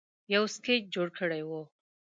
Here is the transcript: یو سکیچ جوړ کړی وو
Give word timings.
یو 0.33 0.43
سکیچ 0.55 0.83
جوړ 0.93 1.07
کړی 1.19 1.41
وو 1.47 1.61